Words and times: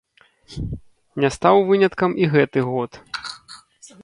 Не 1.23 1.29
стаў 1.35 1.61
выняткам 1.69 2.17
і 2.23 2.31
гэты 2.33 2.59
год. 2.71 2.91